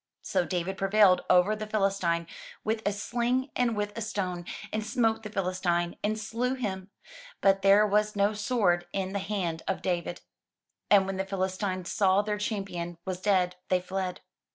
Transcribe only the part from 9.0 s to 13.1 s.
the hand of David. And when the Philistines saw their champion